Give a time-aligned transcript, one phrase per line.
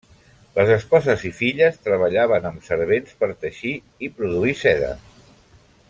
[0.53, 3.75] Les esposes i filles treballaven amb servents per teixir
[4.09, 4.91] i produir seda.